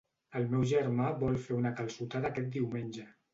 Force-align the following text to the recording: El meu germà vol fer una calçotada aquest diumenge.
El 0.37 0.45
meu 0.53 0.63
germà 0.71 1.09
vol 1.19 1.37
fer 1.43 1.59
una 1.59 1.73
calçotada 1.81 2.33
aquest 2.33 2.51
diumenge. 2.57 3.07